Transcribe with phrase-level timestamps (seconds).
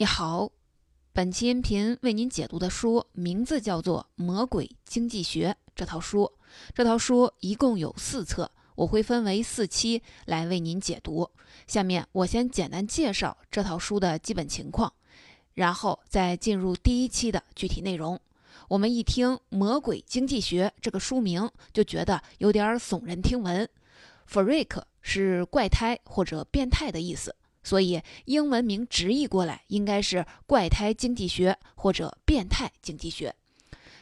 [0.00, 0.48] 你好，
[1.12, 6.30] 本期音频为您解读的书名字叫做《魔鬼经济学》这套书。
[6.72, 11.28] 这套书一共有四册，我会分为四期来为您解读。
[11.66, 14.92] 下面我先简单介绍这套书的基本情况，
[15.54, 18.16] 然后再进入第一期的具体内容。
[18.68, 23.68] 我们一听《魔鬼经济学》这个书名，就觉得有点耸人听闻。
[24.30, 27.34] Freak 是怪胎或者变态的意思。
[27.68, 33.34] 所以，英文名直译过来应该是“怪胎经济学”或者“变态经济学”。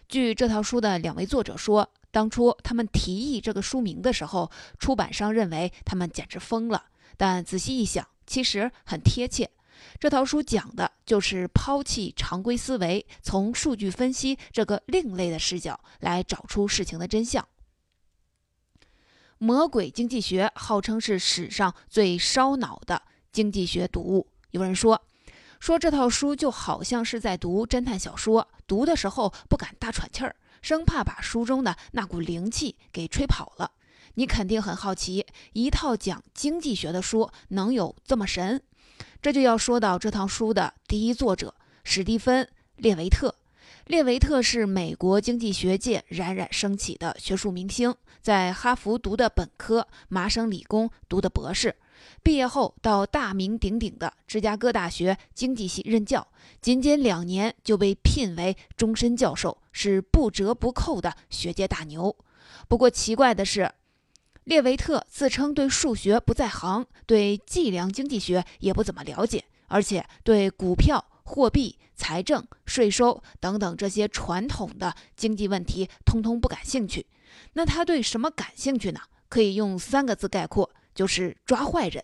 [0.08, 6.84] 据这套书的两位作者说，当初他们提议这个书名的时候，出版商认为他们简直疯了。
[7.16, 9.50] 但仔细一想，其实很贴切。
[9.98, 17.44] 这套书讲的就是抛弃常规思维，从数据分析这个另类的视角来找出事情的真相。
[19.38, 23.02] 魔鬼经济学号称是史上最烧脑的。
[23.36, 24.98] 经济学读物，有人说，
[25.60, 33.72] 说这套书就好像是在读侦探小说，读的时候不敢大喘气儿，生怕把书中的那股灵气给吹跑了。
[34.14, 38.62] 你肯定很好奇，一套讲经济学的书能有这么神？
[39.20, 42.42] 这就要说到这套书的第一作者史蒂芬·
[42.76, 43.34] 列维特。
[43.84, 51.76] 列维特是美国经济学界冉冉升起的学术明星，在哈佛读的本科，麻省理工读的博士。
[52.22, 56.26] 毕业后到大名鼎鼎的芝加哥大学经济系任教，
[56.60, 62.16] 仅仅两年就被聘为终身教授，是不折不扣的学界大牛。
[62.68, 63.70] 不过奇怪的是，
[64.44, 77.06] 列维特自称对数学不在行，对计量经济学也不怎么了解，而且对股票、货币、财政、税收等等这些传统的经济问题通通不感兴趣。
[77.52, 79.00] 那他对什么感兴趣呢？
[79.28, 80.70] 可以用三个字概括。
[80.96, 82.02] 就是抓坏人，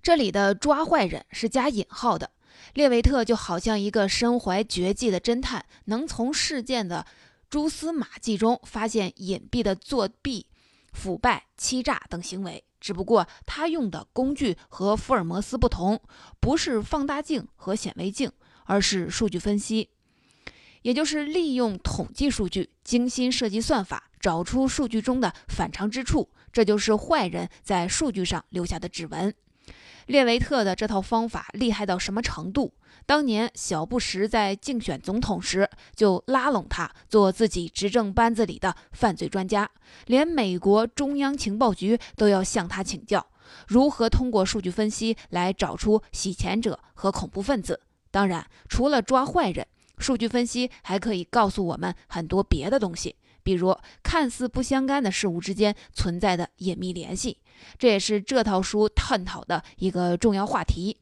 [0.00, 2.30] 这里的抓坏人是加引号的。
[2.72, 7.04] 列维特就好像一个身怀绝技的侦探，能从事件的
[7.50, 10.46] 蛛丝马迹中发现隐蔽的作弊、
[10.92, 12.64] 腐败、欺诈等行为。
[12.78, 16.00] 只不过他用的工具和福尔摩斯不同，
[16.38, 18.30] 不是放大镜和显微镜，
[18.64, 19.90] 而是数据分析，
[20.82, 26.30] 也就是利用统计数据，精心设计算法，找出数据中的反常之处。
[26.56, 29.34] 这就是坏人在数据上留下的指纹。
[30.06, 32.72] 列维特的这套方法厉害到什么程度？
[33.04, 39.70] 当年小布什在竞选总统时，就拉拢他做自己执政班子里的犯罪专家，
[40.06, 43.26] 连美国中央情报局都要向他请教
[43.68, 47.78] 如何通过数据分析来找出洗钱者和恐怖分子。
[48.10, 49.66] 当然，除了抓坏人，
[49.98, 53.16] 数据分析还可以告诉我们很多别的东西。
[53.46, 57.38] 比如，看似不相干的事物之间存在的隐秘联系，
[57.78, 60.96] 这也是这套书探讨的一个重要话题。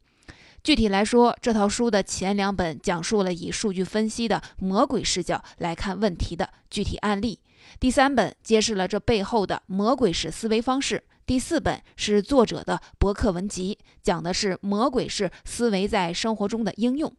[0.61, 7.39] 具体来说，这套书的前两本讲述了以数据分析的魔鬼视角来看问题的具体案例，
[7.79, 17.11] 第三本揭示了这背后的魔鬼式思维方式，第四本是作者的博客文集，讲的是魔鬼式思维在生活中的应用。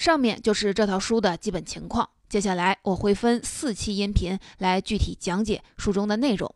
[0.00, 2.08] 上面就是这套书的基本情况。
[2.26, 6.54] 接下来我会分四期音频来具体讲解书中的内容。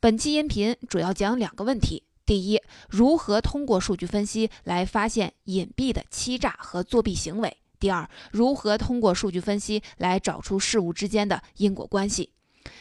[0.00, 2.58] 本期音频主要讲两个问题：第一，
[2.88, 12.30] 如何通过数据分析来发现隐蔽的欺诈和作弊行为；第二，如何通过数据分析来找出事物之间的因果关系。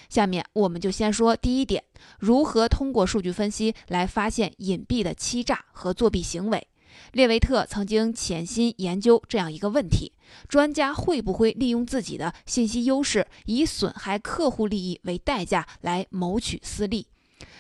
[0.07, 1.83] 下面我们就先说第一点：
[2.19, 6.65] 如何通过数据分析来发现隐蔽的欺诈和作弊行为。
[7.13, 10.13] 列维特曾经潜心研究这样一个问题：
[10.47, 17.07] 专家会不会利用自己的信息优势，以损害客户利益为代价来谋取私利？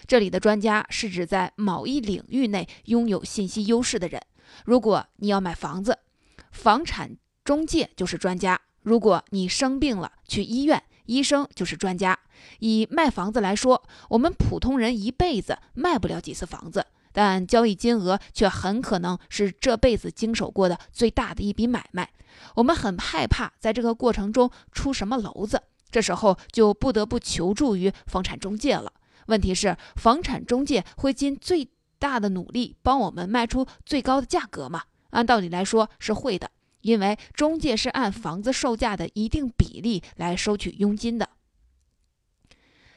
[0.07, 4.21] 这里的专家是指在某一领域内拥有信息优势的人。
[4.65, 5.99] 如果你要买房子，
[6.51, 12.17] 房产中介就是专家；如果你生病了去医院，医生就是专家。
[12.59, 16.85] 以卖房子来说，我们普通人一辈子卖不了几次房子。
[17.11, 22.11] 但交易金额却很可能是这辈子经手过的最大的一笔买卖，
[22.55, 28.93] 我们很害怕在这个过程中出什么娄子，这时候就不得不求助于房产中介了。
[29.27, 34.83] 问题是，房产中介会尽最大的努力帮我们卖出最高的价格吗？
[35.11, 36.49] 按道理来说是会的，
[36.81, 41.29] 因为中介是按房子售价的一定比例来收取佣金的。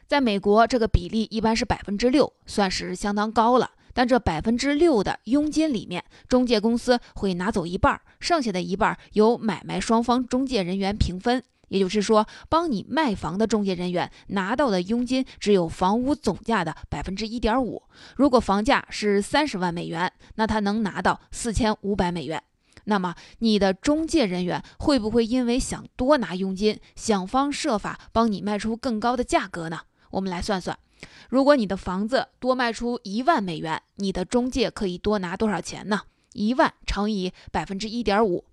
[0.07, 3.71] 在美国，这个比例一般是百分之六，算是相当高了。
[3.93, 11.43] 但这百分之六的佣金里面，中介公司会拿走一半，剩下的一半由买卖双方中介人员平分。
[11.69, 17.83] 也就是说，帮你卖房的中介人员拿到的佣金只有房屋总价的百分之一点五。
[18.17, 22.43] 如果房价是三十万美元，那他能拿到四千五百美元。
[22.85, 29.81] 那么，你的中介人员会不会因为想多拿佣金，想方设法帮你卖出更高的价格呢？
[30.11, 30.79] 我们来算算，
[31.29, 36.03] 如果你的房子多卖出一万美元，你的中介可以多拿多少钱呢？
[36.33, 38.45] 一万乘以百分之一点五。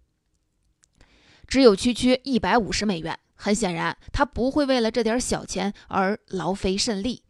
[1.47, 7.23] 只有区区一百五十美元，很显然，他不会为了这点小钱而劳费甚力。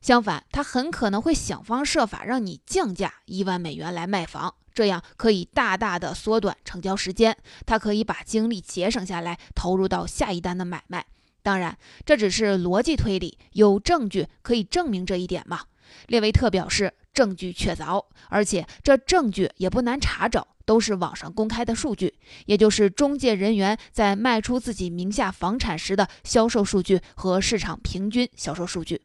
[0.00, 7.36] 相反，他很可能会想方设法让你降价一万美元来卖房，这样可以大大的缩短成交时间。
[7.66, 11.06] 他可以把精力节省下来，投入到下一单的买卖。
[11.42, 15.60] 当然，这只是逻辑推理，有证据可以证明这一点吗？
[16.06, 20.48] 列维特表示，证据确凿，而且这证据也不难查找。
[20.68, 22.12] 都是网上公开的数据，
[22.44, 29.00] 也就是中介人员在卖出自己名下房产时的销售数据和市场平均销售数据。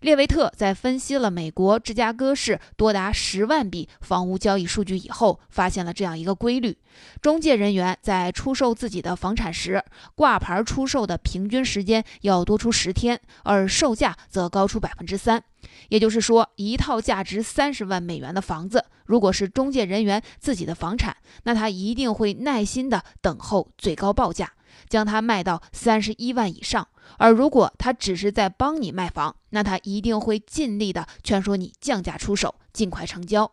[0.00, 6.76] 列维特在分析了美国芝加哥市多达十万笔房屋交易数据以后，发现了这样一个规律：
[7.20, 9.84] 中介人员在出售自己的房产时，
[10.14, 15.42] 挂牌出售的平均时间要多出十天，而售价则高出百分之三。
[15.88, 24.52] 也就是说，一套价值三十万美元的房子，如果是中介人员自己的房产，那他一定会耐心地等候最高报价。
[24.92, 26.86] 将它卖到三十一万以上，
[27.16, 33.50] 而如果他只是在帮你卖房，那他一定会尽力的劝说你降价出手，尽快成交。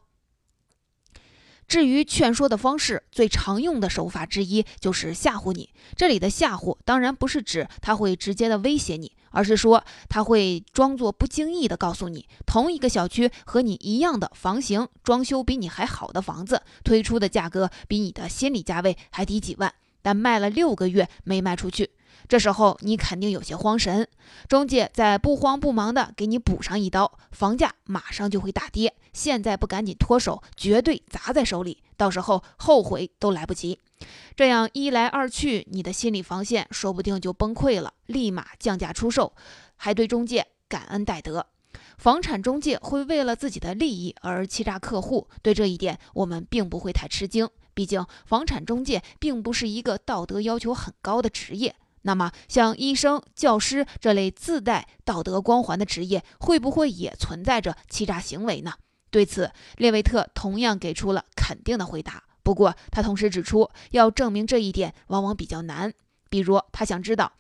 [1.66, 5.70] 至于劝说的方式，最常用的手法之一就是吓唬你。
[5.96, 19.74] 这里的吓唬当然不是指他会直接的威胁你，而是说他会装作不经意的告诉你，同一个小区和你一样的房型、装修比你还好的房子，推出的价格比你的心理价位还低几万。
[20.02, 21.92] 但卖了六个月没卖出去，
[22.28, 24.08] 这时候你肯定有些慌神。
[24.48, 28.96] 中介在不慌不忙的给你补上一刀，房价马上就会大跌。
[29.14, 33.80] 现在不赶紧脱手，绝对砸在手里，到时候后悔都来不及。
[34.36, 39.34] 这样一来二去，你的心理防线说不定就崩溃了，立马降价出售，
[39.76, 41.48] 还对中介感恩戴德。
[41.98, 47.50] 房产中介会为了自己的利益而欺诈客户，对这一点我们并不会太吃惊。
[47.80, 51.74] 毕竟，房产中介并不是一个道德要求很高的职业。
[52.02, 58.74] 那么，像医生、教师这类自带道德光环的职业，会不会也存在着欺诈行为呢？
[59.10, 62.22] 对此，列维特同样给出了肯定的回答。
[62.44, 65.94] 不过，他同时指出，要证明这一点往往比较难。
[66.30, 67.32] 比如，他想知道。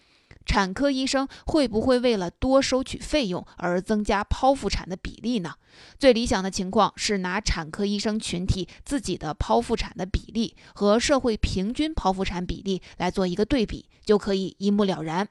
[0.50, 5.54] 产科医生会不会为了多收取费用而增加剖腹产的比例呢？
[6.00, 15.28] 最理想的情况是拿产科医生群体自己的剖腹产的比例和社会平均剖腹产比例来做一个对比，就可以一目了然。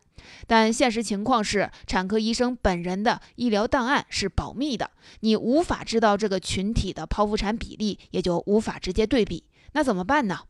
[0.47, 9.43] 但现实情况是，产科医生本人的医疗档案是保密的，你无法知道这个群体的剖腹产比例，也就无法直接对比。
[9.73, 10.43] 那怎么办呢？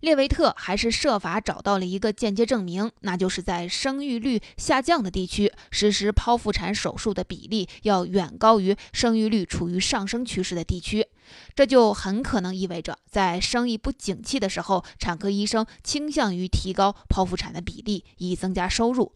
[0.00, 11.06] 列维特还是设法找到了一个间接证明，那就是在生育率下降的地区，实施剖腹产手术的比例要远高于生育率处于上升趋势的地区。
[11.54, 19.12] 这就很可能意味着，在生意不景气的时候，产科医生倾向于提高剖腹产的比例，以增加收入。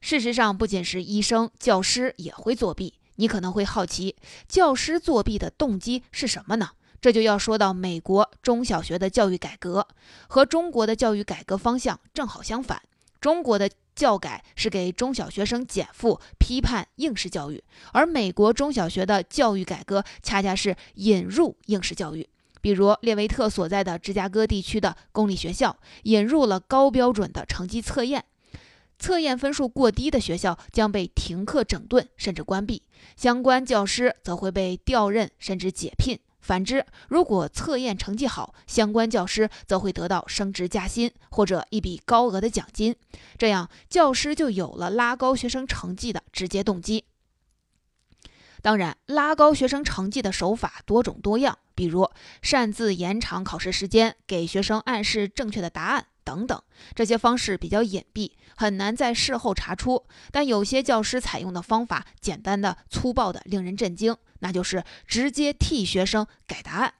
[0.00, 2.94] 事实上，不仅是医生，教师也会作弊。
[3.16, 4.16] 你可能会好奇，
[4.48, 6.70] 教师作弊的动机是什么呢？
[7.02, 9.88] 这就要说到美国中小学的教育改革，
[10.28, 12.80] 和中国的教育改革方向正好相反。
[13.20, 17.58] 中国的教改是给中小学生减负，批判应试教育；
[17.92, 22.28] 而美国中小学的教育改革恰恰是引入应试教育。
[22.60, 28.24] 比如列维特所在的芝加哥地区的公立学校，引入了高标准的成绩测验，
[29.00, 32.82] 测验分数过低的学校将被停课整顿，甚至关闭；
[33.16, 36.20] 相关教师则会被调任，甚至解聘。
[36.42, 42.94] 反之，如果测验成绩好，相关教师则会得到升职加薪或者一笔高额的奖金，
[43.38, 47.04] 这样教师就有了拉高学生成绩的直接动机。
[48.60, 52.10] 当然，拉高学生成绩的手法多种多样，比如
[52.42, 56.06] 擅自延长考试时间，给学生暗示正确的答案。
[56.24, 56.62] 等等，
[56.94, 60.04] 这些方式比较隐蔽，很难在事后查出。
[60.30, 66.94] 但有些教师采用的方法简单的、粗暴的，令人震惊，那就是直接替学生改答案。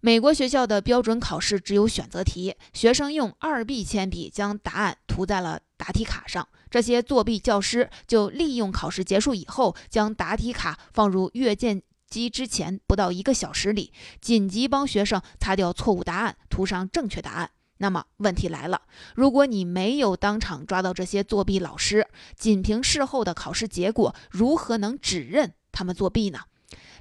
[0.00, 6.46] 美国学校的标准考试只有选择题，学生用二 B 铅笔将答案涂在了答题卡上。
[6.70, 17.50] 这些作弊教师就利用考试结束以后，将答题卡放入阅卷机之前不到一个小时里，紧急帮学生擦掉错误答案，涂上正确答案。
[17.78, 18.82] 那么问题来了，
[19.14, 22.06] 如果你没有当场抓到这些作弊老师，
[22.36, 26.40] 仅凭事后的考试结果，如何能指认他们作弊呢？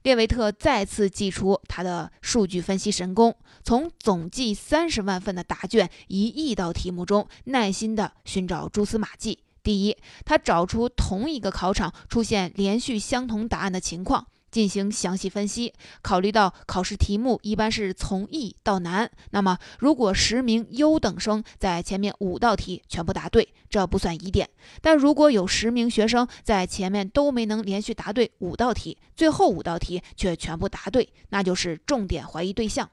[0.03, 9.39] 列维特再次祭出他的数据分析神功，从总计三十万份的答卷一亿道题目中，耐心地寻找蛛丝马迹。
[9.63, 14.27] 第一，他找出同一个考场出现连续相同答案的情况。
[14.49, 24.47] 进行详细分析，考虑到考试题目一般是从易到难，那么如果十名优等生在前面五道题全部答对，这不算疑点；
[24.81, 32.89] 但如果有十名学生在前面都没能连续答对五道题，最后五道题却全部答对，那就是重点怀疑对象。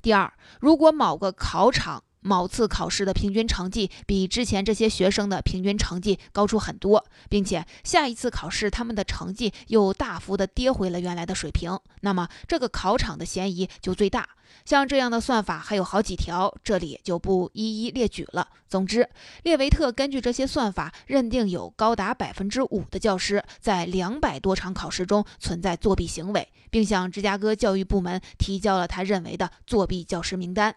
[0.00, 14.28] 第二，如果某个考场，某次考试的平均成绩比之前这些学生的平均成绩高出很多，并且下一次考试他们的成绩又大幅的跌回了原来的水平，那么这个考场的嫌疑就最大。
[14.64, 18.48] 像这样的算法还有好几条，这里就不一一列举了。
[18.66, 19.08] 总之，
[19.42, 30.74] 列维特根据这些算法认定有高达百分之五的教师在两百多场考试中存在作弊行为，并向芝加哥教育部门提交了他认为的作弊教师名单。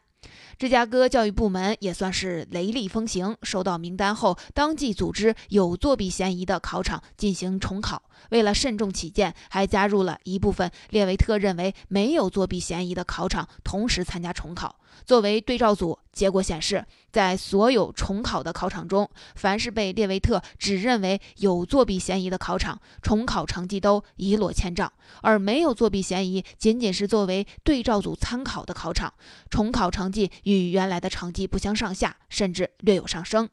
[0.62, 8.04] 芝加哥教育部门也算是雷厉风行，收到名单后，当即组织有作弊嫌疑的考场进行重考。
[8.30, 14.81] 为了慎重起见，还加入了一部分列维特认为没有作弊嫌疑的考场，同时参加重考。
[15.06, 24.88] 作为对照组，结果显示，在所有重考的考场中，凡是被列维特只认为有作弊嫌疑的考场，重考成绩都一落千丈；
[25.22, 29.14] 而没有作弊嫌疑，仅仅是作为对照组参考的考场，
[29.50, 33.50] 重考成绩与原来的成绩不相上下，甚至略有上升。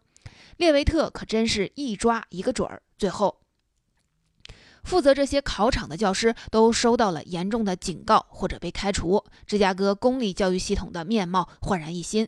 [0.56, 2.82] 列维特可真是一抓一个准儿。
[2.96, 3.40] 最后。
[4.88, 12.26] 负责这些考场的教师都收到了严重的警告或者被开除，芝加哥公立教育系统的面貌焕然一新。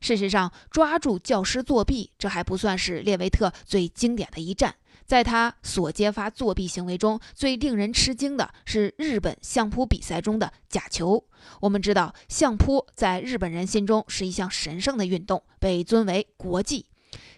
[0.00, 4.74] 事实上，抓住教师作弊，这还不算是列维特最经典的一战。
[5.04, 11.22] 在他所揭发作弊行为中，最令人吃惊的是日本相扑比赛中的假球。
[11.60, 16.86] 我们知道，相扑在日本人心中是一项神圣的运动，被尊为国际。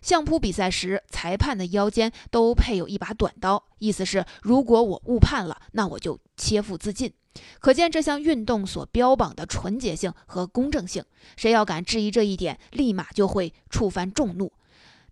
[0.03, 7.13] 相扑比赛时，裁判的腰间都配有一把短刀，意思是如果我误判了，那我就切腹自尽。
[7.61, 11.05] 可见这项运动所标榜的纯洁性和公正性，
[11.37, 14.53] 谁要敢质疑这一点，立马就会触犯众怒。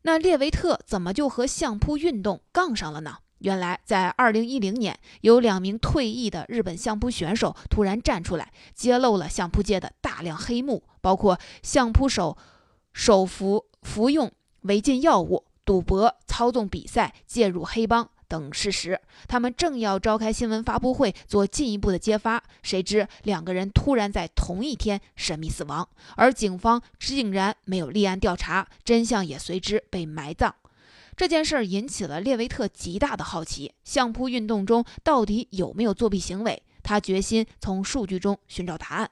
[0.02, 3.18] 那列维特怎么就和相扑运动杠上了呢？
[3.38, 12.36] 原来，在二零一零年，有两名退役的日本相扑选手突然站出来，揭露了相扑界的大量黑幕，包括相扑手
[12.92, 14.32] 手服服用。
[14.62, 30.54] 违禁药物、赌博、操纵比赛、介入黑帮等事实，他们正要召开新闻发布会做进一步的揭发，谁知两个人突然在同一天神秘死亡，而警方竟然没有立案调查，真相也随之被埋葬。
[31.16, 36.62] 这件事引起了列维特极大的好奇：相扑运动中到底有没有作弊行为？
[36.82, 39.10] 他决心从数据中寻找答案。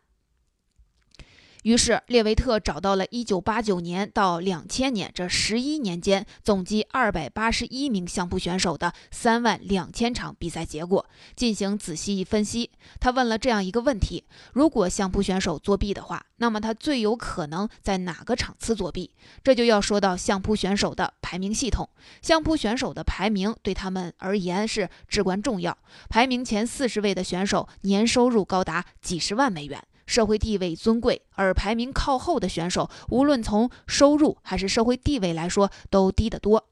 [1.67, 11.05] 于是，列维特找到了1989年到2000年这十一年间总计281名相扑选手的3万两千场比赛结果，
[11.35, 12.71] 进行仔细一分析。
[13.01, 19.11] 他问了这样一个问题：如果相扑选手作弊的话，那么他最有可能在哪个场次作弊？
[19.43, 21.91] 这就要说到相扑选手的排名系统。
[22.23, 25.77] 相扑选手的排名对他们而言是至关重要。
[26.09, 29.83] 排名前四十位的选手年收入高达几十万美元。
[30.07, 36.69] 社会地位尊贵，而排名靠后的选手，无论从收入还是社会地位来说，都低得多。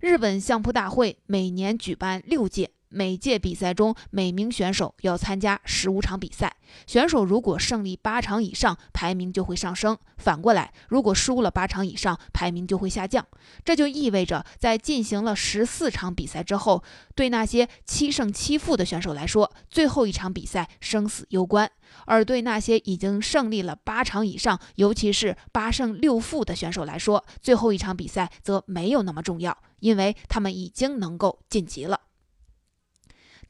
[0.00, 2.70] 日本相扑大会每年举办六届。
[2.92, 6.56] 每届比赛中，每名选手要参加十五场比赛。
[6.86, 13.24] 选手如果胜利八场以上，排名就会上升；反过来，如果输了八场以上，排名就会下降。
[13.64, 16.82] 这就意味着，在进行了十四场比赛之后，
[17.14, 21.68] 对那些七胜七负的选手来说，最后一场比赛生死攸关；
[22.06, 32.00] 而对那些已经胜利了八场以上，尤其是八胜六负的选手来说，最后一场比赛则没有那么重要，因为他们已经能够晋级了。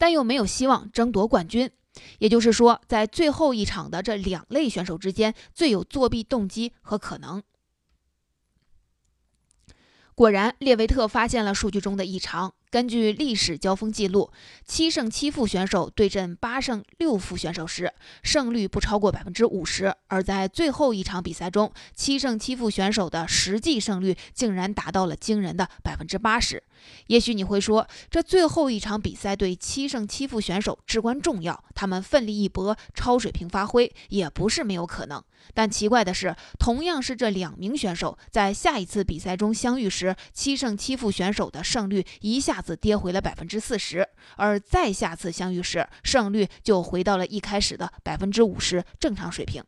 [0.00, 1.71] 但又没有希望争夺冠军，
[2.21, 7.42] 也就是说，在最后一场的这两类选手之间，最有作弊动机和可能。
[10.14, 12.54] 果然，列维特发现了数据中的异常。
[12.71, 14.30] 根据历史交锋记录，
[14.64, 17.92] 七胜七负选手对阵八胜六负选手时，
[18.23, 26.62] 胜率不超过百分之五十；而在最后一场比赛中，七胜七负选手的实际胜率竟然达到了惊人的百分之八十。
[27.07, 35.23] 也许你会说，这最后一场比赛对七胜七负选手至关重要，他们奋力一搏，超水平发挥也不是没有可能。
[35.55, 44.07] 但奇怪的是，同样是这两名选手在下一次比赛中相遇时，七胜七负选手的胜率一下子跌回了百分之四十，
[44.37, 49.63] 而再下次相遇时，胜率就回到了一开始的百分之五十正常水平。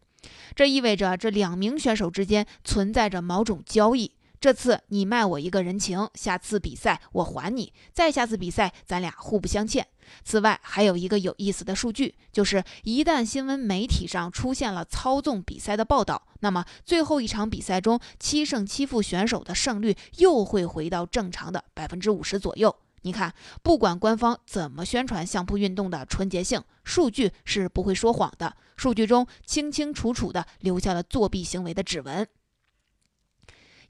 [0.54, 4.12] 这意味着这两名选手之间存在着某种交易。
[4.42, 9.86] 这次你卖我一个人情，下次比赛我还你，再下次比赛咱俩互不相欠。
[10.24, 22.74] 此外，还有一个有意思的数据，就是一旦新闻媒体上出现了操纵比赛的报道，那么最后一场比赛中七胜七负选手的胜率又会回到正常的百分之五十左右。
[23.02, 23.32] 你看，
[23.62, 32.26] 不管官方怎么宣传相扑运动的纯洁性，数据是不会说谎的，数据中清清楚楚地留下了作弊行为的指纹。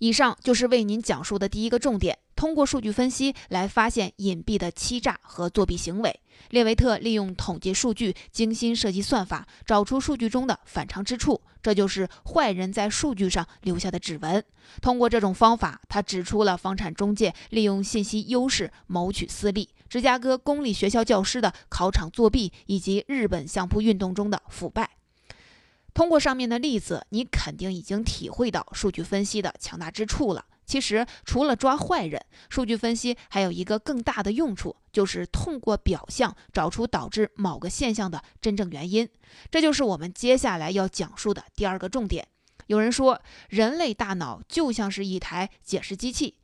[0.02, 2.18] 以上就是为您讲述的第一个重点。
[2.35, 6.21] 通过数据分析来发现隐蔽的欺诈和作弊行为。
[6.50, 14.44] 列维特利用统计数据，精心设计算法，找出数据中的反常之处，这就是坏人在数据上留下的指纹。
[14.80, 24.90] 通过这种方法，他指出了房产中介利用信息优势谋取私利、芝加哥公立学校教师的考场作弊以及日本相扑运动中的腐败。
[25.94, 30.44] 通过上面的例子，你肯定已经体会到数据分析的强大之处了。
[30.64, 39.06] 其实，除了抓坏人，数据分析还有一个更大的用处，就是通过表象找出导致某个现象的真正原因。
[39.50, 42.26] 这就是我们接下来要讲述的第二个重点。
[42.68, 43.20] 有人说，
[43.50, 46.37] 人类大脑就像是一台解释机器，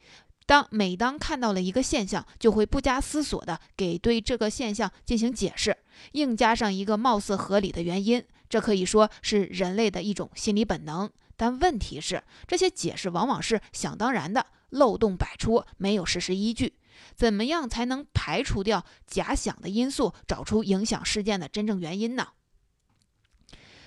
[0.44, 5.74] 当每当看到了一个现象，就会不加思索地给对这个现象进行解释，
[6.12, 8.22] 硬加上一个貌似合理的原因。
[8.48, 16.74] 这可以说是人类的一种心理本能，但问题是，这些解释往往是想当然的，漏洞百出，没有事实依据。
[17.14, 22.28] 怎么样才能排除掉假想的因素，找出影响事件的真正原因呢？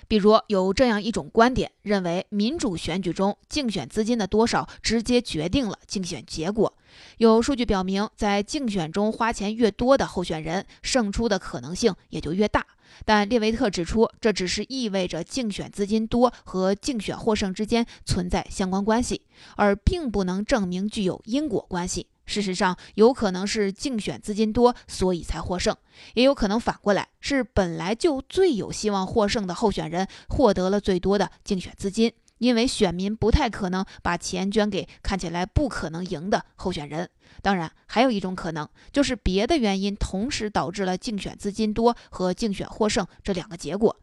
[0.08, 6.76] 比如有这样一种观点，认为民主选举中竞选资金的多少直接决定了竞选结果。
[7.16, 12.66] 有数据表明，在竞选中花钱越多的候选人，胜出的可能性也就越大。
[13.04, 19.22] 但列维特指出，这只是意味着竞选资金多和竞选获胜之间存在相关关系，
[19.56, 22.06] 而并不能证明具有因果关系。
[22.24, 25.74] 事实上，有可能是竞选资金多，所以才获胜；
[26.14, 37.08] 也有可能反过来，是本来就最有希望获胜的候选人获得了最多的竞选资金，因为选民不太可能把钱捐给看起来不可能赢的候选人。
[37.40, 43.96] 当然，还有一种可能，就是别的原因同时导致了竞选资金多和竞选获胜这两个结果。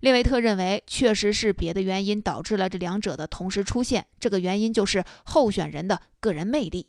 [0.00, 6.88] 列维特认为，确实是别的原因导致了这两者的同时出现，这个原因就是候选人的个人魅力。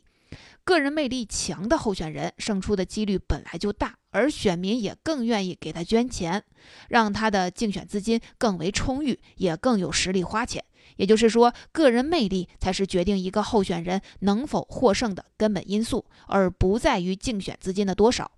[0.64, 6.42] 个人魅力强的候选人胜出的几率本来就大，而选民也更愿意给他捐钱，
[6.88, 10.64] 让他的竞选资金更为充裕，也更有实力花钱。
[10.96, 18.30] 也就是说，个人魅力才是决定一个候选人能否获胜的根本因素，而不在于竞选资金的多少。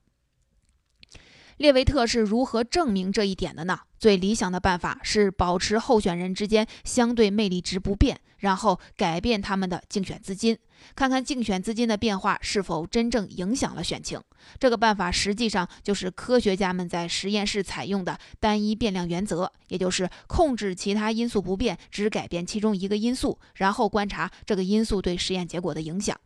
[1.59, 3.81] 列维特是如何证明这一点的呢？
[3.99, 10.57] 最理想的办法是保持候选人之间相对魅力值不变，然后改变他们的竞选资金，
[10.95, 14.21] 看看竞选资金的变化是否真正影响了选情。
[14.61, 26.17] 这个办法实际上就是科学家们在实验室采用的单一变量原则，也就是控制其他因素不变，只改变其中一个因素，然后观察这个因素对实验结果的影响。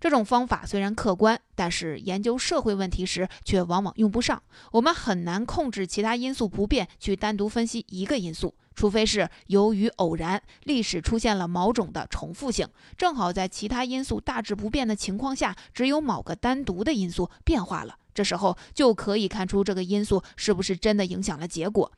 [0.00, 4.42] 这种方法虽然客观，但是研究社会问题时却往往用不上。
[4.72, 17.96] 我们很难控制其他因素不变，去单独分析一个因素，除非是由于偶然，历史出现了某种的重复性，正好在其他因素大致不变的情况下，只有某个单独的因素变化了。
[18.14, 21.92] 这时候就可以看出这个因素是不是真的影响了结果。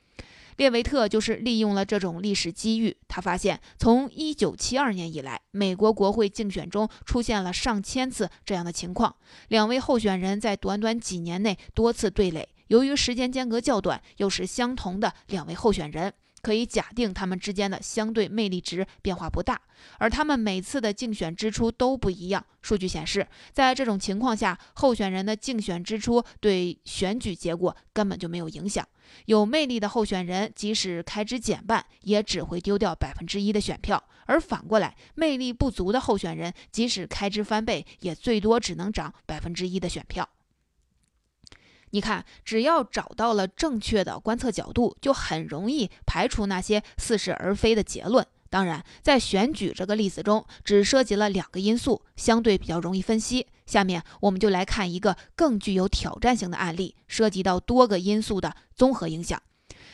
[0.61, 9.17] 列维特就是利用了这种历史机遇，他发现从1972年以来，美国国会竞选中出现了上千次这样的情况，
[9.49, 16.13] 两位候选人在短短几年内多次对垒，由于时间间隔较短，又是相同的两位候选人。
[16.43, 19.61] 可以假定他们之间的相对魅力值变化不大，
[19.99, 22.45] 而他们每次的竞选支出都不一样。
[22.63, 28.87] 数据显示，在这种情况下，候选人的竞选支出对选举结果根本就没有影响。
[29.27, 40.29] 有魅力的候选人即使开支减半，也只会丢掉百分之一的选票；而反过来，魅力不足的候选人即使开支翻倍，也最多只能涨百分之一的选票。
[41.91, 48.27] 你看，只要找到了正确的观测角度，就很容易排除那些似是而非的结论。
[48.49, 53.47] 当然，在选举这个例子中，只涉及了两个因素，相对比较容易分析。
[53.67, 59.41] 下面我们就来看一个更具有挑战性的案例，涉及到多个因素的综合影响。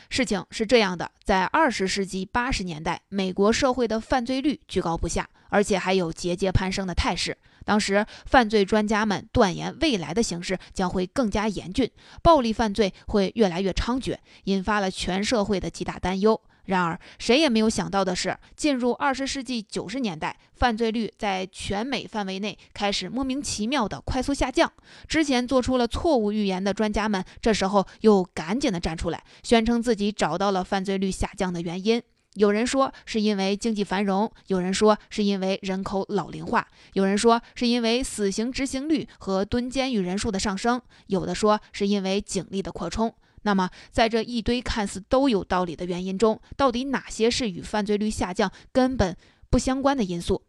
[0.09, 7.37] 事情是这样的，在二十世纪八十年代，美国社会的犯罪率居高不下，而且还有节节攀升的态势。
[7.67, 11.91] 当时，犯罪专家们断言未来的形势将会更加严峻，
[12.23, 16.39] 暴力犯罪会越来越猖獗，引发了全社会的极大担忧。
[16.67, 24.71] 然而，谁也没有想到的是，进入二十世纪九十年代，犯罪率在全美范围内开始莫名其妙的快速下降。
[25.05, 32.01] 之前做出了错误预言的专家们，这时候又赶紧的站出来，宣称自己找到了犯罪率下降的原因。
[32.37, 43.13] 有人说是因为经济繁荣，有人说是因为人口老龄化，有人说是因为死刑执行率和蹲监狱人数的上升，有的说是因为警力的扩充。
[43.41, 49.17] 那么，在这一堆看似都有道理的原因中，到底哪些是与犯罪率下降根本
[49.49, 50.43] 不相关的因素？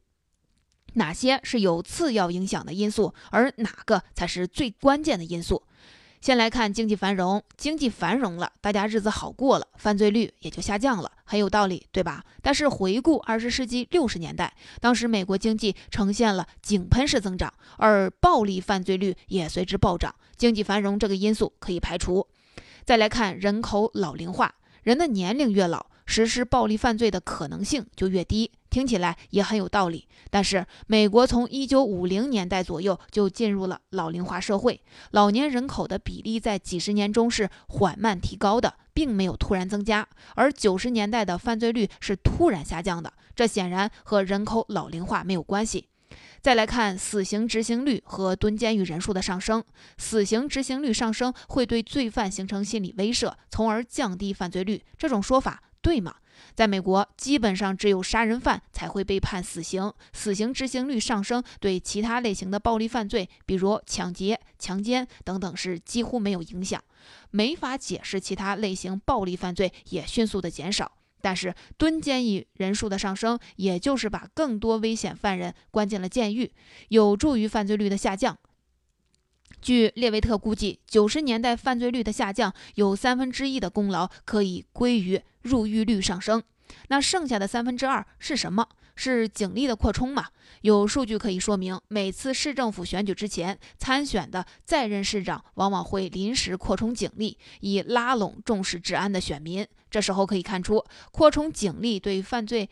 [0.94, 3.14] 哪些是有次要影响的因素？
[3.30, 5.62] 而哪个才是最关键的因素？
[6.20, 12.24] 先来看经济繁荣，经济繁荣了，大家日子好过了，犯罪率也就下降了，很有道理，对吧？
[12.42, 22.26] 但是回顾二十世纪六十年代，当时美国经济呈现了井喷式增长，而暴力犯罪率也随之暴涨，经济繁荣这个因素可以排除。
[22.84, 28.50] 再来看人口老龄化，人的年龄越老，实施暴力犯罪的可能性就越低。
[28.70, 30.06] 听起来也很有道理。
[30.30, 34.80] 但是，美国从一九五零年代左右就进入了老龄化社会，
[35.12, 40.06] 老年人口的比例在几十年中是缓慢提高的，并没有突然增加。
[40.34, 45.88] 而九十年代的犯罪率是突然下降的，这显然和人口老龄化没有关系。
[46.40, 49.62] 再来看死刑执行率和蹲监狱人数的上升，
[49.96, 54.82] 死刑执行率上升会对罪犯形成心理威慑，从而降低犯罪率。
[54.96, 56.14] 这种说法对吗？
[56.54, 66.82] 在美国，基本上只有杀人犯才会被判死刑，死刑执行率上升对其他类型的暴力犯罪，比如抢劫、强奸等等是几乎没有影响，
[67.30, 70.92] 没法解释其他类型暴力犯罪也迅速的减少。
[71.20, 76.52] 但是蹲监狱人数的上升，也就是把更多危险犯人关进了监狱，
[76.90, 78.38] 有助于犯罪率的下降。
[79.60, 86.42] 据列维特估计，九十年代犯罪率的下降有三分之一的功劳可以归于入狱率上升。
[86.88, 88.68] 那剩下的三分之二是什么？
[88.94, 90.26] 是警力的扩充吗？
[90.62, 99.64] 有数据可以说明，每次市政府选举之前，参选的在任市长往往会临时扩充警力，以拉拢重视治安的选民。
[99.88, 102.68] 这时候可以看出，扩充警力对犯罪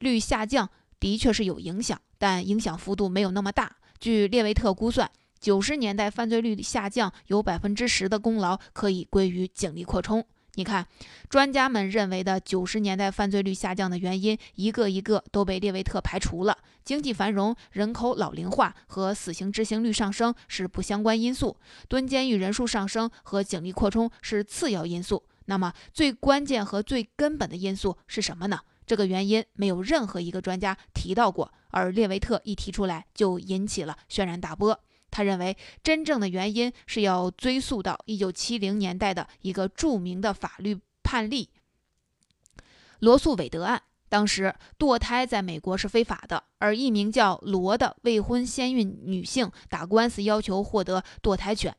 [0.00, 3.76] 率下降的确是有影响，但影响幅度没有那么大。
[4.00, 5.08] 据列维特估算，
[5.40, 10.24] 九十年代犯罪率下降有百分之十的功劳可以归于警力扩充。
[10.54, 10.86] 你看，
[11.28, 16.58] 专家们认为的九十年代犯罪率下降的原因，一个一个都被列维特排除了。
[16.84, 21.56] 经济繁荣、人口老龄化和死刑执行率上升是不相关因素，
[21.88, 25.24] 蹲监狱人数上升和警力扩充是次要因素。
[25.46, 28.58] 那么，最关键和最根本的因素是什么呢？
[28.84, 34.78] 这个原因没有任何一个专家提到过，而列维特一提出来，就引起了轩然大波。
[35.10, 41.50] 他认为，真正的原因是要追溯到一九七零年代的一个著名的法律判例——
[43.00, 43.82] 罗素韦德案。
[44.10, 51.74] 当时，堕胎在美国是非法的，而一名叫罗的未婚先孕女性打官司，要求获得堕胎权。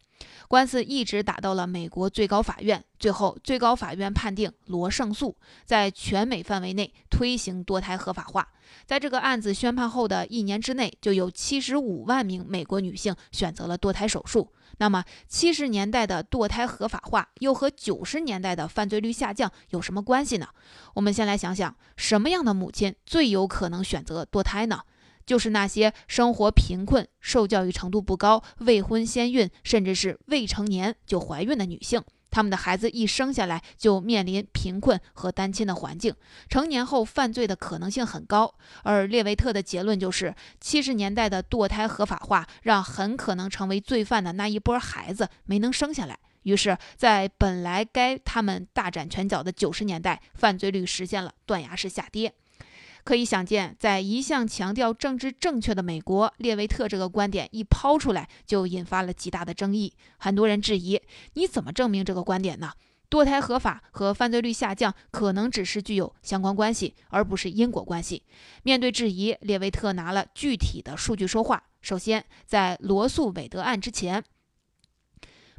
[0.47, 8.47] 官司一直打到了美国最高法院，最后最高法院判定罗胜诉，在全美范围内推行堕胎合法化。
[8.85, 14.53] 在这个案子宣判后的一年之内，就有七十五万名美国女性选择了堕胎手术。
[14.81, 20.47] 那么，七十年代的堕胎合法化又和九十年代的犯罪率下降有什么关系呢？
[20.95, 24.79] 我们先来想想，什么样的母亲最有可能选择堕胎呢？
[25.23, 32.03] 就是那些生活贫困、受教育程度不高、未婚先孕，甚至是未成年就怀孕的女性。
[32.31, 36.15] 他们的孩子一生下来就面临贫困和单亲的环境，
[36.49, 38.55] 成年后犯罪的可能性很高。
[38.83, 52.33] 而列维特的结论就是，七十年代的堕胎合法化让很可能成为罪犯的那一波孩子没能生下来，于是，在本来该他们大展拳脚的九十年代，犯罪率实现了断崖式下跌。
[53.03, 59.93] 可以想见，在一向强调政治正确的美国，列维特这个观点一抛出来，就引发了极大的争议。
[60.17, 61.01] 很多人质疑：
[61.33, 62.71] 你怎么证明这个观点呢？
[63.09, 68.23] 堕胎合法和犯罪率下降可能只是具有相关关系，而不是因果关系。
[68.63, 71.61] 面对质疑，列维特拿了具体的数据说话。
[71.81, 74.23] 首先，在罗素韦德案之前。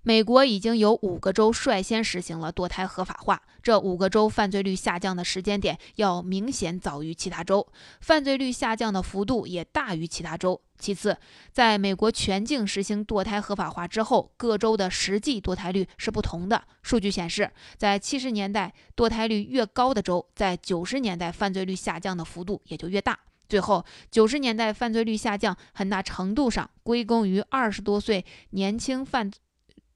[0.04, 7.64] 美国已经有五个州率先实行了堕胎合法化，这五个州犯罪率下降的时间点要明显早于其他州，
[8.00, 10.60] 犯罪率下降的幅度也大于其他州。
[10.76, 11.16] 其次，
[11.52, 16.64] 在美国全境实行堕胎合法化之后，各州的实际堕胎率是不同的。
[16.82, 23.16] 数据显示，在七十年代堕胎率越高的州，在九十年代犯罪率下降的幅度也就越大。
[23.48, 29.30] 最后，九十年代犯罪率下降很大程度上归功于二十多岁年轻犯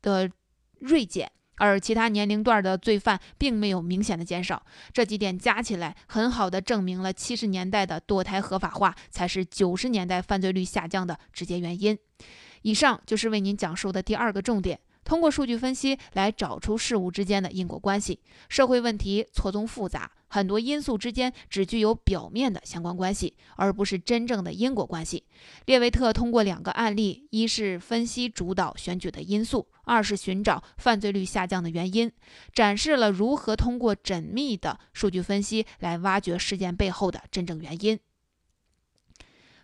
[0.07, 0.31] 的
[0.79, 1.33] 锐减。
[1.59, 11.99] 而其他年龄段的罪犯并没有明显的减少，这几点加起来，很好的证明了七十年代的堕胎合法化才是九十年代犯罪率下降的直接原因。
[12.61, 14.79] 以上就是为您讲述的第二个重点。
[15.07, 18.19] 通过数据分析来找出事物之间的因果关系。
[18.49, 25.25] 社会问题错综复杂，很多因素之间只具有表面的相关关系，而不是真正的因果关系。
[25.65, 32.11] 列维特通过两个案例，一是分析主导选举的因素，二是寻找犯罪率下降的原因，
[32.53, 37.97] 展示了如何通过缜密的数据分析来挖掘事件背后的真正原因。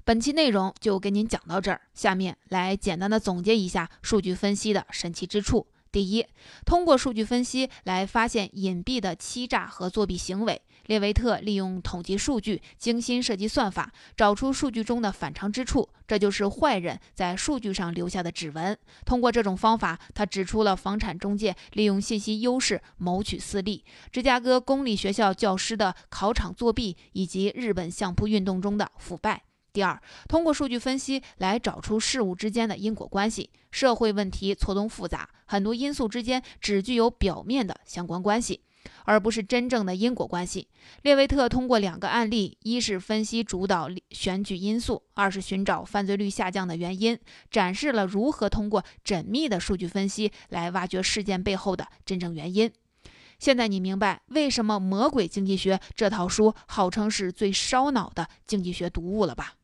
[0.05, 5.69] 本期内容就跟您讲到这儿，下面来简单的总结一下数据分析的神奇之处。
[5.93, 6.27] 第一，
[6.65, 10.61] 通过数据分析来发现隐蔽的欺诈和作弊行为。
[10.87, 18.77] 列维特利用统计数据，精心设计算法，找出数据中的反常之处，这就是坏人在数据上留下的指纹。
[19.05, 29.45] 通过这种方法，他指出了房产中介利用信息优势谋取私利、芝加哥公立学校教师的考场作弊以及日本相扑运动中的腐败。
[29.73, 33.49] 第二，通过数据分析来找出事物之间的因果关系。
[33.71, 38.61] 社会问题错综复杂，很多因素之间只具有表面的相关关系，
[39.07, 40.69] 而不是真正的因果关系。
[41.01, 47.19] 列维特通过两个案例，一是分析主导选举因素，二是寻找犯罪率下降的原因，
[47.51, 52.71] 展示了如何通过缜密的数据分析来挖掘事件背后的真正原因。
[53.39, 59.55] 现在你明白为什么《魔鬼经济学》这套书号称是最烧脑的经济学读物了吧？